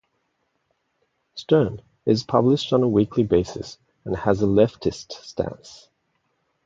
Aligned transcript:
"Stern" 1.35 1.83
is 2.07 2.23
published 2.23 2.73
on 2.73 2.81
a 2.81 2.87
weekly 2.87 3.21
basis 3.21 3.77
and 4.03 4.15
has 4.17 4.41
a 4.41 4.47
leftist 4.47 5.11
stance. 5.11 5.89